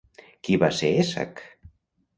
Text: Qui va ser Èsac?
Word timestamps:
Qui 0.47 0.57
va 0.63 0.71
ser 0.79 0.91
Èsac? 1.05 1.47